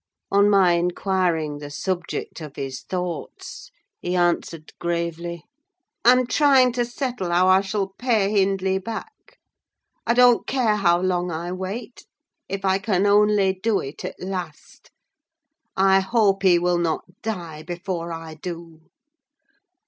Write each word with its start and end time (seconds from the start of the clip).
On 0.31 0.49
my 0.49 0.71
inquiring 0.73 1.59
the 1.59 1.69
subject 1.69 2.41
of 2.41 2.55
his 2.55 2.81
thoughts, 2.81 3.69
he 3.99 4.15
answered 4.15 4.73
gravely—"I'm 4.79 6.25
trying 6.25 6.71
to 6.71 6.85
settle 6.85 7.29
how 7.29 7.47
I 7.47 7.61
shall 7.61 7.89
pay 7.99 8.31
Hindley 8.31 8.79
back. 8.79 9.37
I 10.07 10.15
don't 10.15 10.47
care 10.47 10.77
how 10.77 10.99
long 10.99 11.29
I 11.29 11.51
wait, 11.51 12.07
if 12.49 12.65
I 12.65 12.79
can 12.79 13.05
only 13.05 13.53
do 13.53 13.79
it 13.79 14.03
at 14.03 14.19
last. 14.19 14.89
I 15.77 15.99
hope 15.99 16.41
he 16.41 16.57
will 16.57 16.79
not 16.79 17.03
die 17.21 17.61
before 17.61 18.11
I 18.11 18.33
do!" 18.33 18.81